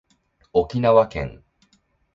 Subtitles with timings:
[0.51, 1.43] 沖縄県